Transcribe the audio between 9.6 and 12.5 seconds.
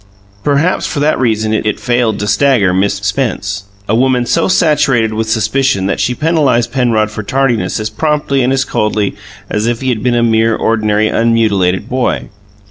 if he had been a mere, ordinary, unmutilated boy.